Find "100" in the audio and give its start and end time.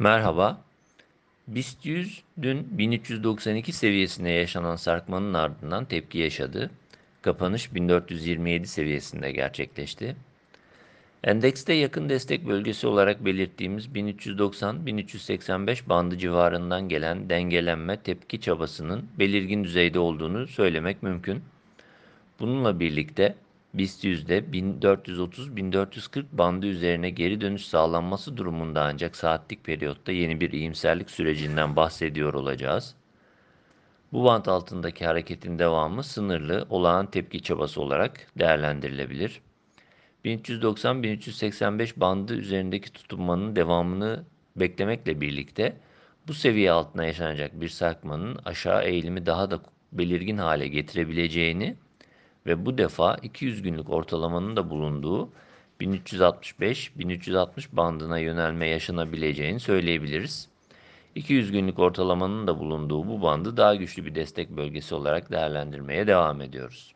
1.86-2.22